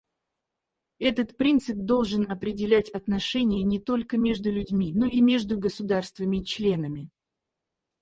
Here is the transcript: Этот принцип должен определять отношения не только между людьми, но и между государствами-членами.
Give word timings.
Этот 0.97 1.37
принцип 1.37 1.77
должен 1.77 2.31
определять 2.31 2.89
отношения 2.89 3.61
не 3.61 3.77
только 3.79 4.17
между 4.17 4.51
людьми, 4.51 4.93
но 4.95 5.05
и 5.05 5.21
между 5.21 5.59
государствами-членами. 5.59 7.11